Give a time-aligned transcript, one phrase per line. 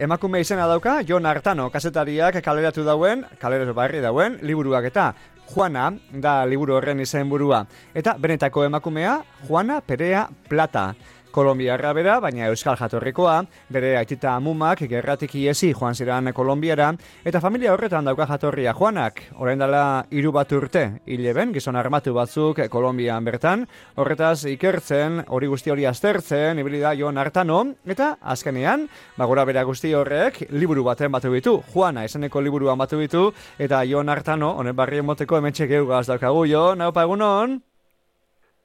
[0.00, 5.10] emakume izena dauka, Jon Artano, kasetariak kaleratu dauen, kaleratu barri dauen, liburuak eta
[5.50, 5.90] Juana
[6.22, 7.64] da liburu horren izen burua.
[7.94, 9.18] Eta benetako emakumea,
[9.48, 10.94] Juana Perea Plata.
[11.30, 13.36] Kolombiarra bera, baina Euskal Jatorrikoa,
[13.70, 16.90] bere aitita amumak gerratik iesi joan ziren Kolombiara,
[17.24, 22.60] eta familia horretan dauka jatorria Juanak, orain dela hiru bat urte, hileben, gizon armatu batzuk
[22.70, 29.46] Kolombian bertan, horretaz ikertzen, hori guzti hori aztertzen, ibili da joan hartano, eta azkenean, bagora
[29.46, 33.28] bera guzti horrek, liburu baten batu ditu, Juana eseneko liburuan batu ditu,
[33.58, 37.60] eta joan hartano, honen barri emoteko emetxe geugaz daukagu jo, naupa egunon?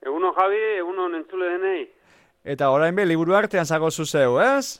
[0.05, 1.94] Egunon Javi, egunon entzule denei.
[2.45, 4.77] Eta orain be, liburu artean zago zuzeu, ez?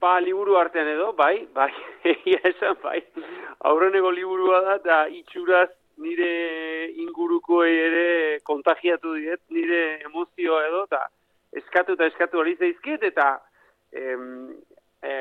[0.00, 1.68] Ba, liburu artean edo, bai, bai,
[2.50, 3.02] esan, bai.
[3.68, 5.68] Aurreneko liburua da, eta itxuraz
[6.00, 6.30] nire
[7.04, 11.02] inguruko ere kontagiatu diet, nire emozioa edo, eta
[11.60, 13.28] eskatu eta eskatu ari zaizkiet, eta
[13.92, 14.24] em,
[15.04, 15.12] e,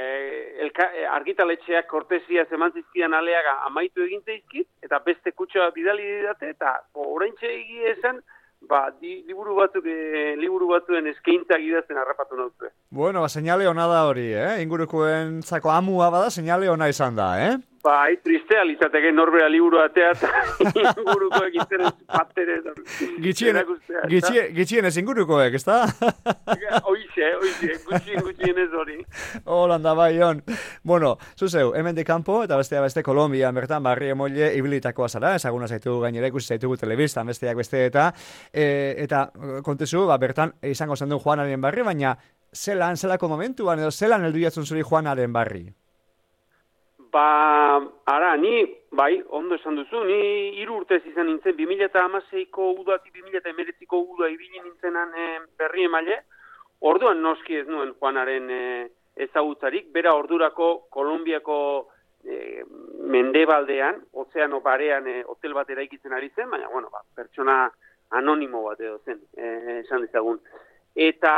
[0.63, 6.77] elka, e, argitaletxeak kortesia zemantzizkian aleaga amaitu egin zaizkit, eta beste kutsoa bidali didate, eta
[6.95, 8.23] orain egia esan,
[8.61, 12.71] ba, di, liburu batzuk, e, liburu batzuen eskaintzak idazten harrapatu nautu.
[12.89, 14.61] Bueno, ba, señale ona da hori, eh?
[14.63, 17.57] Ingurukoen zako amua bada, señale ona izan da, eh?
[17.83, 22.57] Bai, tristea litzateke norbera liburu atea eta ingurukoek interes patere.
[23.23, 23.59] Gitxien,
[24.11, 25.77] gitxien, gitxien ez ingurukoek, ez da?
[26.91, 28.99] Oixe, oixe, gutxien, gutxien ez hori.
[29.45, 30.43] Holanda bai, on.
[30.83, 35.67] Bueno, zuzeu, hemen de campo, eta bestea beste Kolombia, bertan, barri emolle, ibilitakoa zara, ezaguna
[35.67, 38.09] zaitu gainera, ikusi zaitugu telebistan, besteak beste, eta,
[38.51, 39.29] e, eta
[39.63, 42.17] kontezu, ba, bertan, izango zen du Juanaren barri, baina,
[42.53, 45.69] zelan, zelako momentuan, edo zelan heldu jatzen zuri Juanaren barri?
[47.11, 50.17] Ba, ara, ni, bai, ondo esan duzu, ni
[50.61, 56.19] hiru urtez izan nintzen, 2008ko udatik 2008ko uda ibili nintzenan e, berri emaile,
[56.85, 58.59] orduan noski ez nuen Juanaren e,
[59.25, 61.57] ezagutzarik, bera ordurako Kolombiako
[62.25, 62.61] e,
[63.15, 67.63] mendebaldean, ozeano barean e, hotel bat eraikitzen ari zen, baina, bueno, ba, pertsona
[68.21, 70.37] anonimo bat edo zen, e, esan dizagun.
[70.93, 71.33] Eta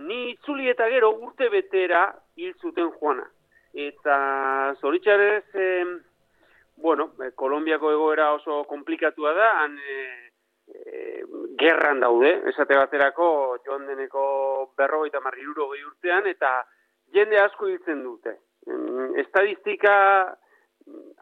[0.00, 2.06] ni itzuli eta gero urte betera
[2.40, 3.28] hil zuten Juana
[3.72, 5.84] eta zoritxarez, e,
[6.76, 9.96] bueno, e, Kolombiako egoera oso komplikatua da, han e,
[10.66, 11.24] e,
[11.60, 16.60] gerran daude, esate baterako joan deneko berrogeita marriruro gehi urtean, eta
[17.14, 18.38] jende asko hiltzen dute.
[19.18, 19.92] estadistika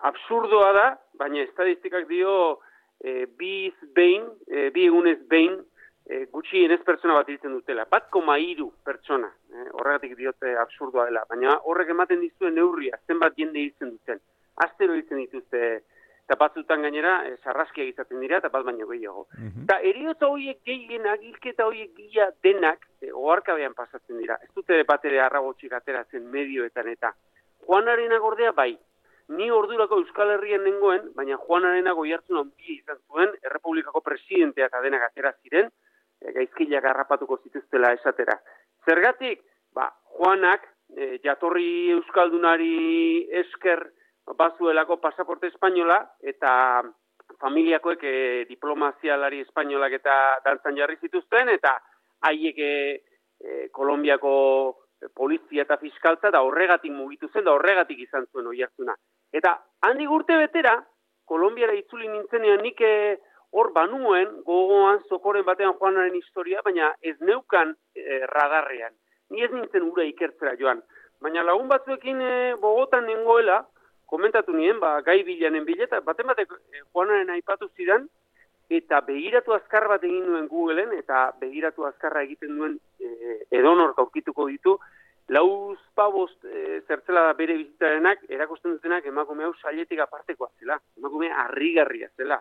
[0.08, 0.86] absurdoa da,
[1.18, 2.58] baina estadistikak dio
[3.00, 5.58] e, biz behin, e, bi egunez behin,
[6.08, 7.84] e, gutxien ez pertsona bat hiltzen dutela.
[7.90, 11.24] Bat koma iru pertsona, e, horregatik diote absurdoa dela.
[11.28, 14.20] Baina horrek ematen dizuen neurria, zenbat jende hiltzen duten.
[14.64, 15.62] Aztero hiltzen dituzte,
[16.24, 19.26] eta batzutan gainera, e, sarraskia izaten dira, eta bat baino gehiago.
[19.36, 19.64] Mm -hmm.
[19.64, 24.38] Eta eriota horiek gehien, agilketa horiek gila denak, e, oarkabean pasatzen dira.
[24.42, 27.14] Ez dute bat ere arragotxik ateratzen medioetan eta.
[27.66, 28.78] Juanaren agordea bai,
[29.28, 35.02] ni ordurako Euskal Herrian nengoen, baina Juanaren agoiartzen onbi izan zuen, Errepublikako presidentea eta denak
[35.02, 35.70] atera ziren,
[36.20, 38.38] e, gaizkilak harrapatuko zituztela esatera.
[38.86, 39.42] Zergatik,
[39.74, 43.84] ba, Juanak, e, jatorri Euskaldunari esker
[44.38, 46.82] bazuelako pasaporte espainola, eta
[47.40, 48.16] familiakoek e,
[48.48, 51.76] diplomazialari espainolak eta dantzan jarri zituzten, eta
[52.28, 52.74] haiek e,
[53.38, 54.34] e, Kolombiako
[55.14, 58.64] polizia eta fiskaltza, da horregatik mugitu zen, da horregatik izan zuen oi
[59.32, 60.82] Eta handi gurte betera,
[61.28, 63.18] Kolombiara itzuli nintzenean nik e,
[63.50, 68.94] hor banuen gogoan zokoren batean joanaren historia, baina ez neukan e, radarrean.
[69.30, 70.82] Ni ez nintzen ura ikertzera joan.
[71.24, 73.62] Baina lagun batzuekin e, bogotan nengoela,
[74.08, 78.06] komentatu nien, ba, gai bilanen bileta, baten batek e, joanaren aipatu zidan,
[78.68, 84.48] eta begiratu azkar bat egin nuen Googleen, eta begiratu azkarra egiten duen e, edonor aurkituko
[84.52, 84.76] ditu,
[85.32, 91.32] lauz pabost e, zertzela da bere bizitarenak, erakosten dutenak emakume hau sailetik apartekoa zela, emakume
[91.32, 92.40] harrigarria zela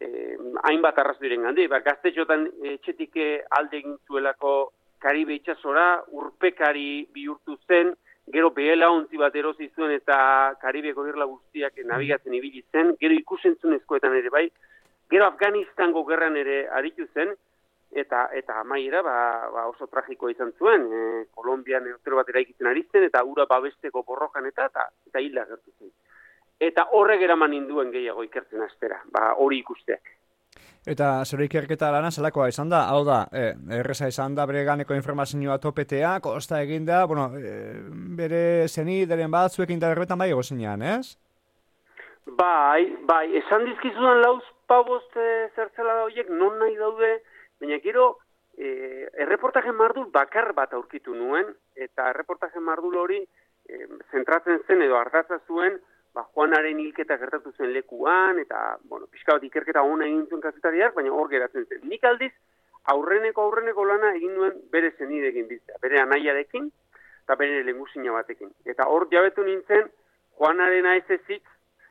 [0.00, 0.36] eh,
[0.68, 7.54] hainbat arrazu diren gandi, ba, gaztetxotan etxetik eh, alde egin zuelako Karibe itxasora, urpekari bihurtu
[7.66, 7.94] zen,
[8.32, 10.16] gero behela ontzi bat erosi zuen eta
[10.60, 14.44] Karibeko birla guztiak nabigatzen ibili zen, gero ikusentzunezkoetan ere bai,
[15.10, 17.32] gero Afganistango gerran ere aritu zen,
[18.02, 19.16] eta eta amaiera ba,
[19.54, 24.04] ba oso tragiko izan zuen, e, Kolombian eurtero bat eraikitzen ari zen, eta ura babesteko
[24.06, 25.90] borrokan eta, eta, eta hilda gertu zen
[26.60, 30.16] eta horrek eraman induen gehiago ikertzen astera, ba, hori ikusteak.
[30.88, 34.96] Eta zure ikerketa lana zelakoa izan da, hau da, e, erreza izan da bere ganeko
[34.96, 37.52] informazioa topetea, kosta egin da, bueno, e,
[38.16, 41.16] bere zeni deren bat zuekin da erretan bai egozinean, ez?
[42.40, 47.12] Bai, bai, esan dizkizudan lauz pabost e, zertzela da horiek non nahi daude,
[47.60, 48.08] baina gero
[48.56, 53.20] e, erreportaje mardul bakar bat aurkitu nuen, eta erreportaje mardul hori,
[53.68, 55.76] e, zentratzen zen edo ardatza zuen,
[56.14, 60.94] ba, Juanaren hilketa gertatu zen lekuan, eta, bueno, pixka bat ikerketa hona egin zuen kazetariak,
[60.94, 61.86] baina hor geratzen zen.
[61.88, 62.32] Nik aldiz,
[62.94, 66.70] aurreneko aurreneko lana egin duen bere zenidekin biztea, bere anaiarekin,
[67.24, 68.50] eta bere lengusina batekin.
[68.66, 69.90] Eta hor jabetu nintzen,
[70.40, 71.44] Juanaren aezezik,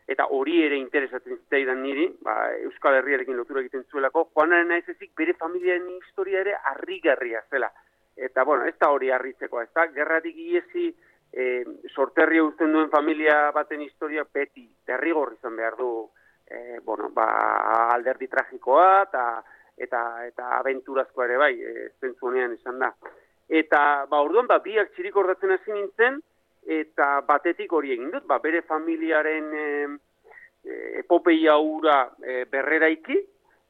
[0.09, 2.33] eta hori ere interesatzen zitaidan niri, ba,
[2.65, 7.69] Euskal Herriarekin lotura egiten zuelako, Juanaren aezezik bere familiaren historia ere harrigarria zela.
[8.17, 10.89] Eta, bueno, ez da hori harritzeko, ez da, gerratik iesi,
[11.33, 16.09] e, sorterria uzten duen familia baten historia beti, derrigor izan behar du,
[16.49, 17.29] e, bueno, ba,
[17.93, 19.25] alderdi tragikoa, eta
[19.79, 22.91] eta eta aventurazkoa ere bai, e, zentzunean izan da.
[23.49, 26.19] Eta, ba, orduan, ba, biak txirik ordatzen hasi nintzen,
[26.69, 29.67] eta batetik hori egin dut, ba, bere familiaren e,
[30.99, 33.17] epopeia ura e, berreraiki,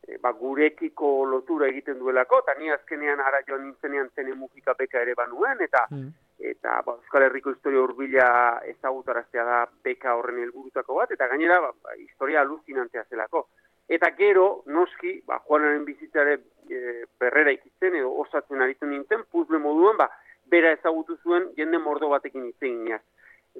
[0.08, 5.04] e, ba, gurekiko lotura egiten duelako, eta ni azkenean ara joan nintzenean zene mugika beka
[5.06, 6.10] ere banuen, eta mm.
[6.40, 8.28] Eta ba, Euskal Herriko historia urbila
[8.72, 13.48] ezagutaraztea da beka horren helburutako bat, eta gainera ba, ba, historia aluzinantea zelako.
[13.90, 16.36] Eta gero, noski, ba, Juanaren bizitzare
[16.70, 20.08] e, berrera ikitzen, edo osatzen aritu nintzen, puzle moduan, ba,
[20.50, 23.02] bera ezagutu zuen jende mordo batekin hitz eginaz.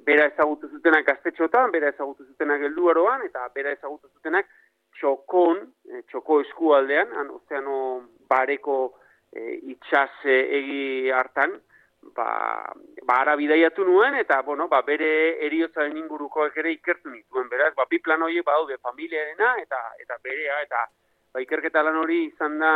[0.06, 4.46] Bera ezagutu zutenak gaztetxotan, bera ezagutu zutenak helduaroan eta bera ezagutu zutenak
[4.98, 7.76] txokon, e, txoko eskualdean, han ozeano
[8.30, 8.78] bareko
[9.32, 11.58] e, itxas egi hartan,
[12.02, 12.72] ba,
[13.04, 17.86] ba ara bidaiatu nuen, eta bueno, ba, bere eriotzaren ingurukoak ere ikertu nituen, beraz, ba,
[17.90, 20.84] bi plan horiek badaude familiarena eta eta berea, eta
[21.32, 22.72] ba, ikerketa lan hori izan da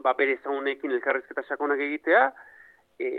[0.00, 2.22] ba, bere zaunekin elkarrezketa sakonak egitea,
[2.98, 3.10] e,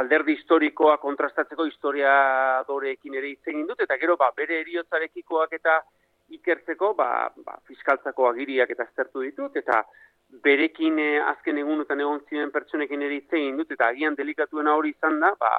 [0.00, 5.80] alderdi historikoa kontrastatzeko historiadoreekin ere hitz egin dut, eta gero ba, bere eriotzarekikoak eta
[6.36, 7.10] ikertzeko ba,
[7.44, 9.82] ba, fiskaltzako agiriak eta aztertu ditut, eta
[10.44, 14.94] berekin e, azken egunotan egon ziren pertsonekin ere hitz egin dut, eta agian delikatuena hori
[14.94, 15.52] izan da, ba,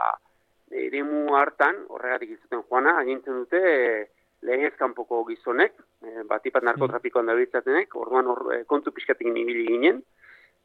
[0.72, 4.08] eremu hartan, horregatik izuten joana, agintzen dute e,
[4.48, 10.02] lehez kanpoko gizonek, e, bat ipat narkotrafikoan da orduan hor, e, kontu pixkatik ibili ginen,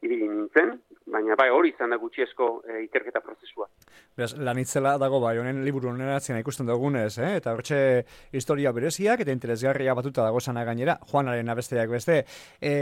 [0.01, 0.73] ibili nintzen,
[1.11, 3.67] baina bai hori izan da gutxiesko e, ikerketa prozesua.
[4.17, 7.35] Beraz, lanitzela dago bai, honen liburu honen ikusten dugunez, eh?
[7.37, 7.79] eta hortxe
[8.31, 12.23] historia bereziak eta interesgarria batuta dago sana gainera, Juanaren abesteak beste.
[12.61, 12.73] E,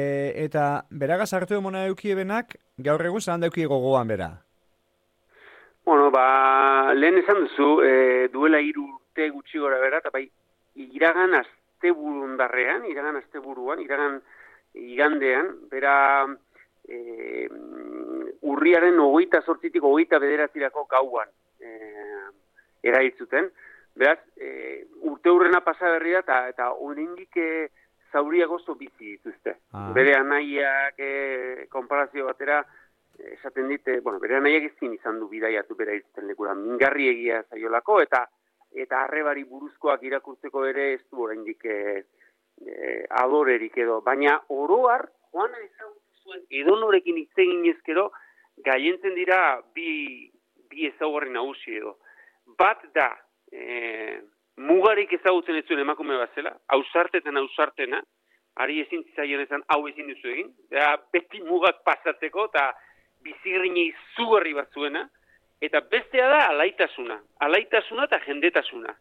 [0.46, 4.32] eta beragaz hartu emona eukiebenak, gaur egun zelan dauki gogoan bera?
[5.86, 10.26] Bueno, ba, lehen esan duzu, e, duela hiru urte gutxi gora bera, eta bai,
[10.76, 14.20] iragan azte burundarrean, iragan azte buruan, iragan
[14.76, 16.26] igandean, bera
[16.88, 17.48] e,
[18.42, 21.30] urriaren hogeita sortzitik hogeita bederatzirako gauan
[21.60, 21.72] e,
[22.86, 23.50] eraitzuten.
[23.96, 27.50] Beraz, e, urte hurrena pasa berria eta eta oraindik e,
[28.12, 29.58] zauria gozo bizi dituzte.
[29.74, 29.92] Ah.
[29.96, 32.62] Bere anaiak e, konparazio batera
[33.16, 38.02] esaten dite, bueno, bere anaiak ezin izan du bidaiatu bera irten lekura, mingarri egia zaiolako,
[38.04, 38.26] eta
[38.76, 41.78] eta arrebari buruzkoak irakurtzeko ere ez du oraindik e,
[42.60, 45.95] e, adorerik edo, baina oroar, joan ezagut zuen
[46.50, 47.38] edonorekin hitz
[47.76, 48.12] ezkero
[48.66, 50.32] gaientzen dira bi
[50.70, 51.96] bi ezaugarri nagusi edo.
[52.58, 53.10] Bat da
[53.52, 54.22] e,
[54.58, 58.02] mugarik ezagutzen ez zuen emakume bat zela ausarteten ausartena
[58.56, 60.52] ari ezin zaien ezan hau ezin duzu egin.
[60.72, 62.72] Da beti mugak pasatzeko eta
[63.24, 65.08] bizigrini izugarri bat zuena.
[65.62, 68.96] Eta bestea da alaitasuna alaitasuna eta jendetasuna.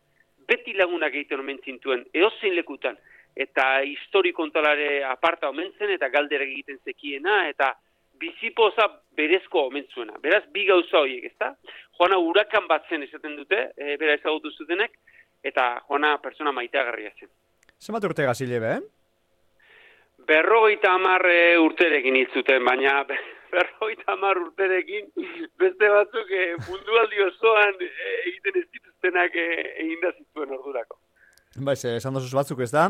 [0.48, 2.98] Beti lagunak egiten omen zintuen edozein lekutan
[3.36, 7.74] eta histori kontalare aparta omentzen eta galdera egiten zekiena eta
[8.20, 8.86] bizipoza
[9.16, 10.18] berezko omentzuena.
[10.22, 11.54] Beraz, bi gauza horiek, ezta?
[11.98, 14.96] Joana urakan bat zen esaten dute, e, bera ezagutu zutenek,
[15.44, 17.30] eta joana persona maiteagarria zen.
[17.80, 18.74] Zer urte gazile, be?
[20.28, 23.02] Berrogeita hamar e, urterekin zuten, baina
[23.54, 25.10] berrogeita hamar urterekin
[25.60, 27.90] beste batzuk e, mundualdi osoan e,
[28.28, 29.48] egiten ez dituztenak e,
[29.86, 30.98] egin da zituen ordurako.
[31.66, 32.88] Baiz, esan dozuz batzuk ez da?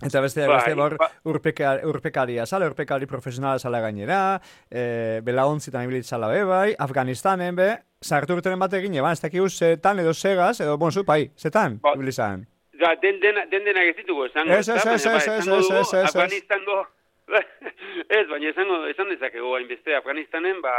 [0.00, 1.10] Eta beste, bai, beste bor, ba...
[1.28, 2.46] urpekari, urpekaria.
[2.46, 4.40] Zala, urpekari profesionala zala gainera,
[4.70, 7.68] e, bela ontzitan ibilit zala be, bai, Afganistanen be,
[8.00, 11.92] sartu urteren bat egin, ez dakigu zetan edo segaz, edo bon zu, pai, zetan, ba,
[11.98, 12.46] ibilizan.
[12.80, 14.56] Ja, den, den, den dena gezituko, esango.
[14.56, 16.80] Ez, ez, ez, ez, ez, ez, ez, ez, Afganistango,
[18.18, 20.76] ez, baina esango, esan dezakegu, hainbeste, Afganistanen, ba,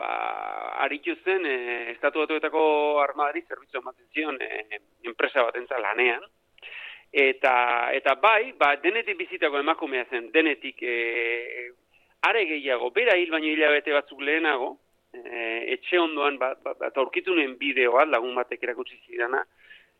[0.00, 0.14] ba,
[0.82, 1.58] aritu zen, e,
[1.94, 2.64] estatu batuetako
[3.04, 6.26] armadari zerbitzu ematen zion, e, enpresa bat lanean,
[7.14, 10.94] Eta, eta bai, ba, denetik bizitako emakumea zen, denetik e,
[12.26, 14.72] are gehiago, bera hil baino hilabete batzuk lehenago,
[15.14, 15.44] e,
[15.76, 19.44] etxe ondoan, ba, ba, ba, aurkitu nuen bideoa, lagun batek erakutsi zidana,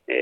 [0.09, 0.19] e,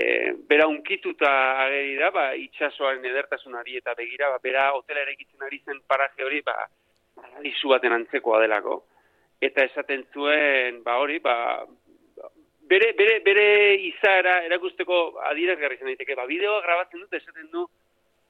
[0.50, 1.32] bera unkituta
[1.64, 6.42] ageri da, ba, itxasoaren edertasunari eta begira, ba, bera hotela erekitzen ari zen paraje hori,
[6.44, 6.58] ba,
[7.48, 8.82] izu baten antzekoa delako.
[9.42, 11.64] Eta esaten zuen, ba hori, ba,
[12.68, 13.46] bere, bere, bere
[13.88, 16.16] izaera erakusteko adierazgarri zen daiteke.
[16.18, 17.66] Ba, bideoa grabatzen dut, esaten du,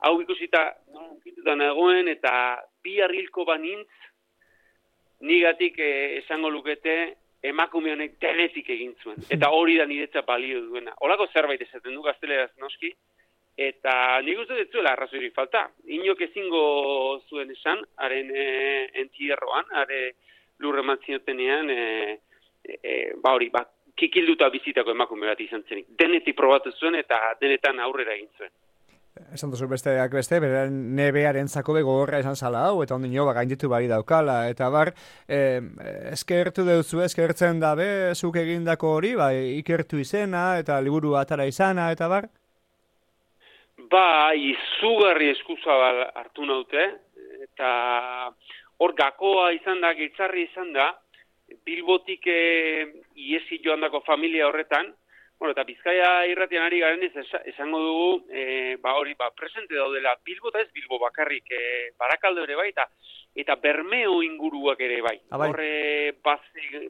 [0.02, 1.16] hau ikusita, no,
[1.56, 2.32] nagoen, eta
[2.82, 3.90] bi harrilko banintz,
[5.22, 6.96] nigatik eh, esango lukete,
[7.42, 9.22] emakume honek denetik egin zuen.
[9.34, 10.94] Eta hori da niretza balio duena.
[11.06, 12.92] Olako zerbait esaten du gazteleraz noski,
[13.58, 15.66] eta nik uste dut zuela arrazoirik falta.
[15.92, 16.62] Inok ezingo
[17.28, 18.46] zuen esan, haren e,
[19.02, 20.14] entierroan, hare
[20.62, 22.18] lurre mantzinotenean, e,
[22.64, 25.86] e, ba hori, ba, kikilduta bizitako emakume bat izan zenik.
[25.98, 28.52] Denetik probatu zuen eta denetan aurrera egin zuen.
[29.36, 33.68] Esan duzu besteak beste, beren nebearen zako gogorra esan zala hau, eta ondino ba, gainditu
[33.68, 34.92] bari daukala, eta bar,
[35.28, 35.60] eh,
[36.12, 42.08] eskertu duzu, eskertzen dabe, zuk egindako hori, ba, ikertu izena, eta liburu atara izana, eta
[42.08, 42.30] bar?
[43.92, 45.76] Ba, izugarri eskuza
[46.16, 46.88] hartu naute,
[47.44, 47.70] eta
[48.80, 50.88] hor gakoa izan da, giltzarri izan da,
[51.64, 54.92] Bilbotik e, iesi joan dako familia horretan,
[55.42, 60.12] bueno, eta Bizkaia irratian ari garen ez esango dugu, e, ba hori, ba, presente daudela
[60.24, 62.86] Bilbo eta ez Bilbo bakarrik, e, barakaldo ere bai, eta,
[63.34, 65.16] eta bermeo inguruak ere bai.
[65.34, 65.48] Abai.
[65.50, 65.72] Horre,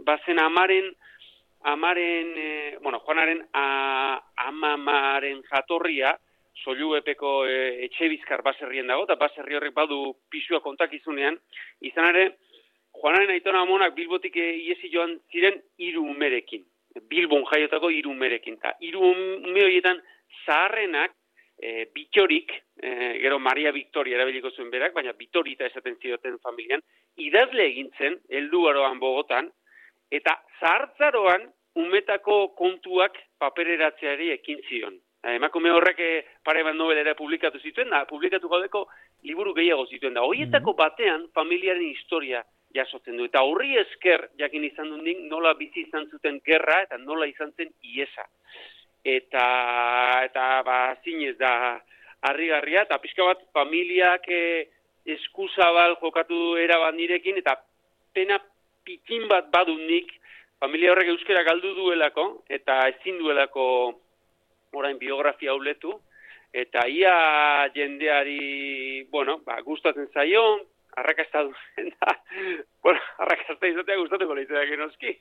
[0.05, 0.93] bazen amaren,
[1.73, 6.13] amaren, e, bueno, joanaren a, amamaren jatorria,
[6.61, 11.41] soilu epeko e, etxe bizkar baserrien dago, eta baserri horrek badu pisua kontakizunean,
[11.81, 12.27] izan ere,
[13.03, 16.63] Juanaren aitona amonak Bilbotik iesi joan ziren hiru umerekin.
[17.11, 18.61] Bilbon jaiotako hiru umerekin.
[18.63, 19.99] Ta hiru ume horietan
[20.45, 21.17] zaharrenak
[21.59, 22.93] e, bitorik, e,
[23.25, 26.83] gero Maria Victoria erabiliko zuen berak, baina bitorita esaten zioten familian,
[27.17, 29.51] idazle egintzen, heldu aroan bogotan,
[30.11, 31.49] eta zahartzaroan
[31.83, 35.01] umetako kontuak papereratzeari ekin zion.
[35.27, 36.01] Emakume horrek
[36.45, 38.87] pare bat nobelera publikatu zituen, da, publikatu gaudeko
[39.27, 40.23] liburu gehiago zituen da.
[40.27, 40.79] Horietako mhm.
[40.79, 42.43] batean familiaren historia
[42.75, 43.27] jasotzen du.
[43.29, 47.73] Eta horri esker, jakin izan dut nola bizi izan zuten gerra eta nola izan zen
[47.83, 48.27] iesa.
[49.05, 49.47] Eta,
[50.29, 51.81] eta ba, zinez da,
[52.23, 54.69] harri-garria, eta pixka bat familiak eh,
[55.17, 57.57] eskuzabal jokatu eraban nirekin, eta
[58.15, 58.39] pena
[58.87, 60.13] pitin bat badunik,
[60.63, 63.67] familia horrek euskera galdu duelako, eta ezin duelako
[64.79, 65.97] orain biografia uletu,
[66.53, 70.63] eta ia jendeari, bueno, ba, gustatzen zaion,
[70.97, 72.17] arrakasta duen da,
[72.85, 75.15] bueno, arrakasta izatea gustatuko lehitzea genoski,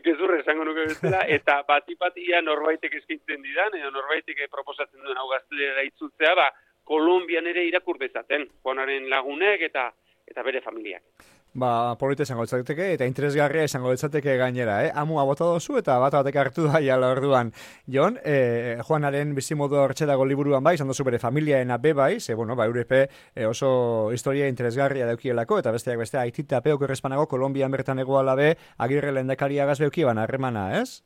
[0.00, 5.86] ekezurre esango nuke bezala, eta batipatia norbaitek eskintzen didan, edo norbaitek proposatzen duen hau gaztelera
[5.90, 6.50] itzultzea, ba,
[6.90, 9.90] Kolombian ere irakur dezaten, Juanaren lagunek eta
[10.30, 14.90] eta bere familiak ba, polita esango ditzateke, eta interesgarria esango ditzateke gainera, eh?
[14.94, 17.52] Amu abota dozu, eta bat batek hartu da jala orduan.
[17.90, 22.34] Jon, eh, Juanaren bizimodu hortxe dago liburuan bai, izan dozu bere familiaena be bai, ze,
[22.34, 27.70] bueno, ba, Eurepe eh, oso historia interesgarria daukielako, eta besteak beste, aitita peoko errespanago, Kolombian
[27.70, 31.02] bertan egoala be, agirre lendakaria gaz beuki ban, harremana, ez?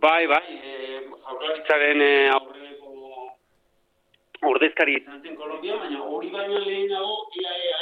[0.00, 2.88] Bai, bai, eh, aurraritzaren eh, aurreneko
[4.54, 7.80] ordezkari izan zen Kolombia, baina hori baino lehenago, IAEA,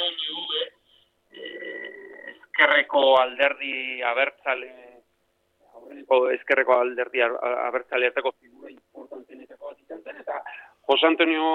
[2.33, 4.71] eskerreko alderdi abertzale
[6.33, 10.41] eskerreko alderdi abertzaleetako figura importantenetako bat izan zen, eta
[10.89, 11.47] Jose Antonio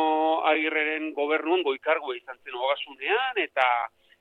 [0.49, 3.69] Agirreren gobernuan goikargu izan zen hogasunean, eta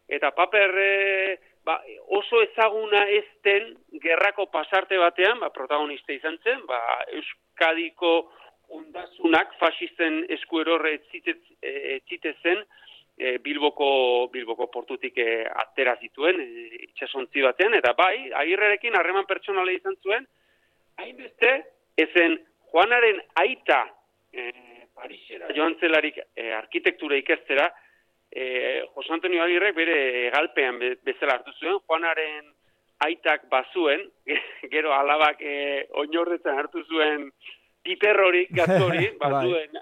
[0.10, 1.77] eta paper e, ba,
[2.17, 6.79] oso ezaguna ezten gerrako pasarte batean, ba, protagonista izan zen, ba,
[7.20, 8.13] Euskadiko
[8.74, 12.63] ondasunak fasisten eskuerorre etxitezen,
[13.17, 16.48] e, Bilboko Bilboko portutik e, atera zituen e,
[16.89, 20.25] itsasontzi batean eta bai Agirrerekin harreman pertsonale izan zuen
[20.98, 21.53] hainbeste
[21.98, 22.39] ezen
[22.72, 23.84] Juanaren aita
[24.34, 24.50] e,
[24.93, 27.70] Parisera joan zelarik e, arkitektura ikestera
[28.32, 32.50] e, Jose Antonio Agirrek bere galpean bezala hartu zuen Juanaren
[33.05, 34.08] aitak bazuen
[34.74, 37.29] gero alabak e, oinorretzen hartu zuen
[37.84, 39.82] piperrorik gaztori bazuen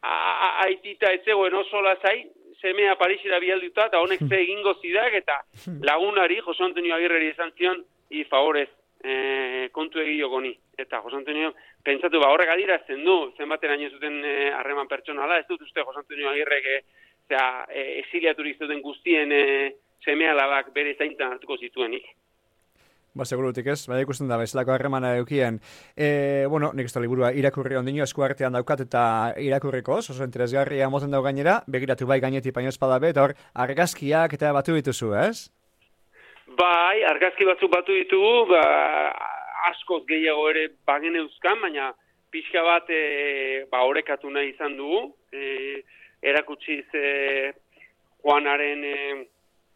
[0.00, 2.20] aitita ez zegoen oso lazai
[2.60, 5.40] semea Parisira bialduta, eta honek ze egingo zidak, eta
[5.90, 8.68] lagunari, Jose Antonio Agirreri izan zion, i favorez,
[9.02, 10.30] e, kontu egio.
[10.80, 11.52] Eta Jose Antonio,
[11.84, 15.98] pentsatu, ba, horrek adirazten du, zenbaten hain zuten e, harreman pertsonala, ez dut uste Jose
[15.98, 19.44] Antonio Agirrek, e, zera, e, exiliaturik zuten guztien e,
[20.04, 22.06] semea labak bere zaintan hartuko zituenik.
[23.10, 25.56] Ba, segurutik ez, bai ikusten da, bezalako harremana eukien.
[25.98, 29.02] E, bueno, nik ez liburua irakurri ondino eskuartean daukat eta
[29.42, 33.34] irakurriko, oso interesgarria moten dau gainera, begiratu bai gainetik baino espada be, eta hor,
[33.66, 35.50] argazkiak eta batu dituzu, ez?
[36.60, 38.62] Bai, argazki batzuk batu ditugu, ba,
[39.72, 41.90] askoz gehiago ere bagen euskan, baina
[42.30, 45.02] pixka bat e, ba, orekatu nahi izan dugu,
[45.34, 45.82] e,
[46.22, 47.04] erakutsi ze
[48.22, 48.96] Juanaren e,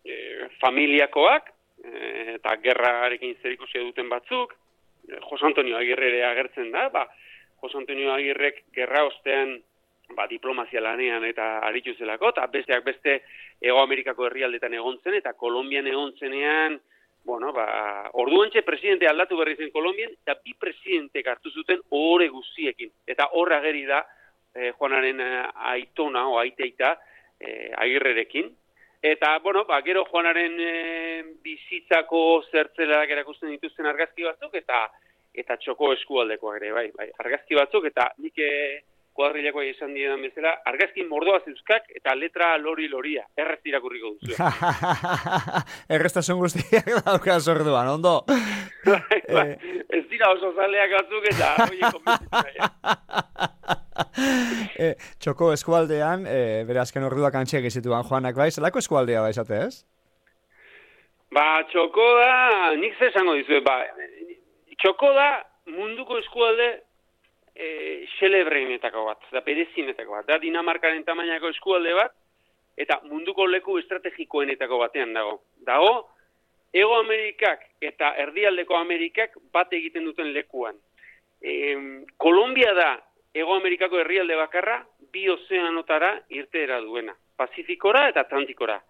[0.07, 0.15] e,
[0.63, 1.51] familiakoak,
[2.35, 4.55] eta gerrarekin zer duten batzuk,
[5.05, 7.09] Jos Antonio Agirre agertzen da, ba,
[7.61, 9.59] Jos Antonio Agirrek gerra ostean
[10.17, 13.23] ba, diplomazia lanean eta aritu zelako, eta besteak beste
[13.61, 16.81] Ego Amerikako herrialdetan egon zen, eta Kolombian egon zenean,
[17.25, 22.93] bueno, ba, orduantxe presidente aldatu berri zen Kolombian, eta bi presidente hartu zuten ore guztiekin.
[23.07, 24.03] Eta horra geri da,
[24.55, 26.99] eh, Juanaren eh, aitona o aiteita
[27.41, 28.53] eh, agirrerekin.
[29.05, 32.21] Eta, bueno, ba, gero Juanaren eh, bizitzako
[32.51, 34.79] zertzelerak erakusten dituzten argazki batzuk, eta
[35.43, 38.81] eta txoko eskualdekoak ere, bai, bai, argazki batzuk, eta nik eh,
[39.15, 44.35] kuadrilako esan dietan bezala, argazki mordoa zeuzkak eta letra lori loria, errez irakurriko duzu.
[45.97, 48.15] Erreztasun guztiak dauka orduan, ondo?
[48.85, 49.77] Bai, bai, eh.
[49.97, 51.47] Ez dira oso zaleak atzuk eta
[54.77, 54.93] eh,
[55.23, 59.75] txoko eskualdean, eh, bere azken orduak antxeak izituan joanak bai, zelako eskualdea bai esate ez?
[61.33, 62.35] Ba, txoko da,
[62.77, 63.79] nik zesango dizu, ba,
[64.83, 65.31] txoko da
[65.73, 66.69] munduko eskualde
[67.55, 72.15] e, xelebreinetako bat, da perezinetako bat, da Dinamarkaren tamainako eskualde bat,
[72.77, 75.41] eta munduko leku estrategikoenetako batean dago.
[75.67, 75.95] Dago,
[76.75, 80.75] Ego Amerikak eta Erdialdeko Amerikak bat egiten duten lekuan.
[81.39, 81.77] E,
[82.19, 82.89] Kolombia da
[83.35, 84.81] Ego Amerikako herrialde bakarra,
[85.13, 87.15] bi ozeanotara irteera duena.
[87.37, 88.81] Pazifikora eta Atlantikora.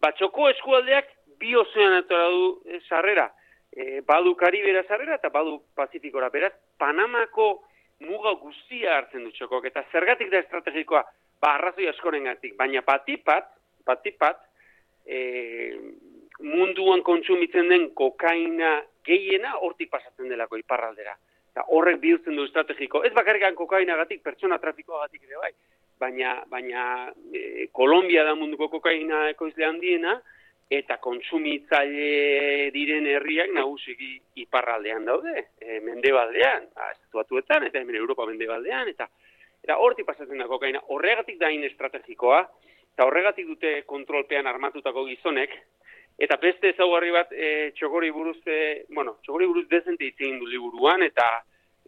[0.00, 1.08] Batxoko eskualdeak
[1.40, 3.30] bi ozeanotara du e, sarrera.
[3.72, 6.28] E, badu Karibera sarrera eta badu Pazifikora.
[6.28, 7.50] Beraz, Panamako
[8.04, 11.02] muga guztia hartzen du txokok, eta zergatik da estrategikoa,
[11.40, 13.50] ba, arrazoi askoren gatik, baina patipat,
[13.86, 14.40] patipat,
[15.06, 15.18] e,
[16.40, 21.16] munduan kontsumitzen den kokaina gehiena hortik pasatzen delako iparraldera.
[21.50, 23.02] Eta horrek bihurtzen du estrategiko.
[23.04, 25.50] Ez bakarrikan kokaina gatik, pertsona trafikoa gatik ere bai,
[26.00, 26.84] baina, baina
[27.32, 30.20] e, Kolombia da munduko kokaina ekoizle handiena,
[30.70, 34.12] eta kontsumitzaile diren herriak nagusiki
[34.44, 39.08] iparraldean daude, e, mendebaldean, ba, estatuatuetan, eta hemen Europa mendebaldean, eta
[39.60, 42.38] eta hortik pasatzen da kokaina, horregatik da in estrategikoa,
[42.94, 45.56] eta horregatik dute kontrolpean armatutako gizonek,
[46.20, 51.02] eta beste ezaugarri bat e, txogori buruz, e, bueno, txogori buruz dezente itzegin du liburuan,
[51.02, 51.26] eta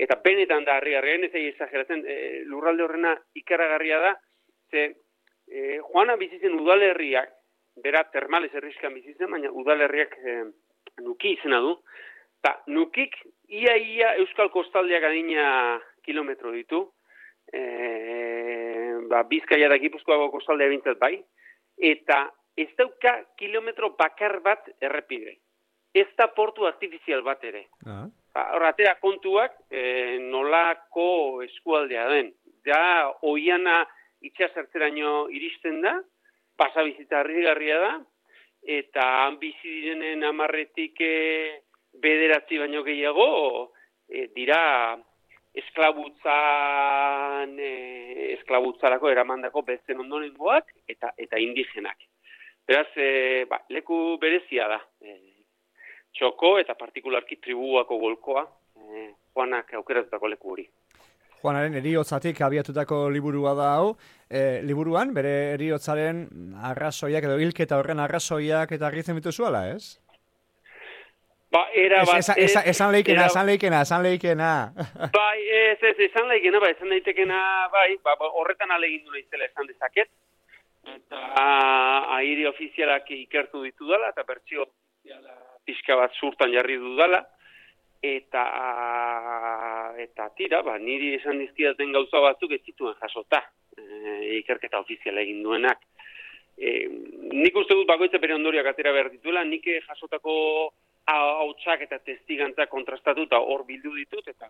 [0.02, 2.16] eta benetan da harri harriaren, ez egin e,
[2.50, 4.12] lurralde horrena ikaragarria da,
[4.70, 4.84] ze
[5.46, 7.30] e, Juana bizitzen udalerriak,
[7.76, 10.38] bera termales erriskan bizitzen, baina udalerriak e,
[11.00, 11.76] nuki izena du.
[12.42, 13.14] Ta, nukik
[13.48, 16.82] ia ia Euskal Kostaldeak adina kilometro ditu,
[17.52, 17.62] e,
[19.08, 21.16] ba, bizkaia da gipuzkoago kostaldea bintzat bai,
[21.78, 22.24] eta
[22.56, 25.38] ez dauka kilometro bakar bat errepide.
[25.94, 27.66] Ez da portu artifizial bat ere.
[27.86, 28.06] Ah.
[28.32, 32.32] Ba, kontuak e, nolako eskualdea den.
[32.64, 33.82] Da, oiana
[34.22, 35.98] itxasertzeraino iristen da,
[36.62, 37.92] pasabizita harrigarria da,
[38.62, 41.14] eta han bizi direnen amarretik e,
[42.02, 43.72] bederatzi baino gehiago,
[44.06, 44.60] e, dira
[45.62, 47.72] esklabutzan, e,
[48.38, 51.98] esklabutzarako eramandako betzen ondorengoak eta eta indigenak.
[52.68, 54.80] Beraz, e, ba, leku berezia da.
[55.02, 55.18] E,
[56.14, 58.46] txoko eta partikularki tribuako golkoa,
[58.78, 60.66] e, joanak aukeratutako leku hori.
[61.42, 63.96] Juanaren eriotzatik abiatutako liburua da hau.
[64.30, 66.22] E, liburuan, bere eriotzaren
[66.70, 69.98] arrazoiak edo hilketa horren arrazoiak eta argitzen bitu zuela, ez?
[71.52, 72.22] Ba, era bat...
[72.22, 74.52] Esan es, esan leikena, esan leikena, esan leikena.
[75.12, 77.42] Bai, ez, ez, esan leikena, bai, esan leitekena,
[77.74, 80.08] bai, ba, ba horretan alegin du izela esan dezaket.
[80.94, 81.18] Eta
[82.16, 84.70] aire ofizialak ikertu ditu dala, eta bertxio
[85.66, 87.20] pixka bat zurtan jarri du dala
[88.02, 88.44] eta
[90.02, 93.44] eta tira, ba, niri esan dizkidaten gauza batzuk ez zituen jasota
[93.78, 95.84] e, ikerketa ofiziala egin duenak.
[96.58, 96.88] E,
[97.32, 100.34] nik uste dut bakoitza bere ondoriak atera behar dituela, nik jasotako
[101.12, 104.48] hautsak eta testigantza kontrastatu eta hor bildu ditut, eta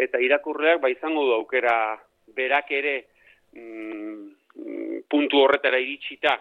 [0.00, 1.74] eta irakurreak ba izango du aukera
[2.34, 2.94] berak ere
[3.52, 6.36] mm, puntu horretara iritsita,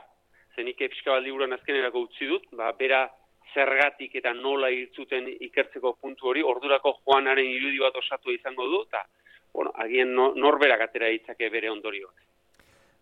[0.55, 3.07] zenik epskabal liburuan azkenerako utzi dut, ba, bera
[3.53, 9.05] zergatik eta nola irtzuten ikertzeko puntu hori, ordurako joanaren irudi bat osatu izango du, eta,
[9.53, 12.29] bueno, agien no, norberak atera ditzake bere ondorioak.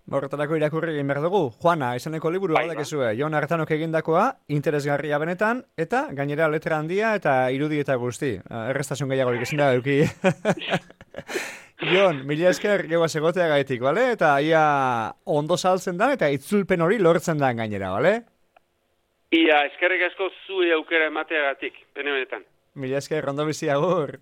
[0.08, 1.42] Horretarako irakurri egin behar dugu.
[1.60, 4.24] Juana, izaneko liburu bai, aldak ezue, Jon Artanok egindakoa,
[4.56, 8.38] interesgarria benetan, eta gainera letra handia eta irudi eta guzti.
[8.48, 10.00] Ah, errestasun gehiago ikesin da, duki.
[11.92, 14.08] Jon, mila esker gegoa segotea gaitik, bale?
[14.16, 14.64] Eta ia
[15.26, 18.16] ondo saltzen da, eta itzulpen hori lortzen da gainera, bale?
[19.36, 22.46] Ia, eskerrik asko zue aukera emateagatik, bene benetan.
[22.80, 24.20] Mila esker, rondo bizi agur.